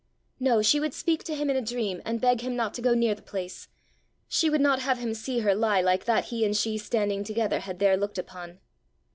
[0.39, 0.63] No!
[0.63, 3.13] She would speak to him in a dream, and beg him not to go near
[3.13, 3.67] the place!
[4.27, 7.59] She would not have him see her lie like that he and she standing together
[7.59, 8.61] had there looked upon!